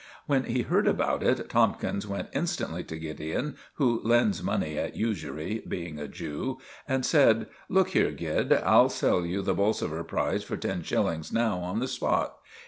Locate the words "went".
2.07-2.29